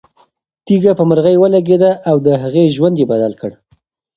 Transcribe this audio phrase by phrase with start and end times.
[0.65, 3.51] تیږه په مرغۍ ولګېده او د هغې ژوند یې بدل کړ.